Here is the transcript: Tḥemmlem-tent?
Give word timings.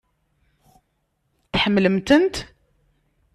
Tḥemmlem-tent? 1.51 2.35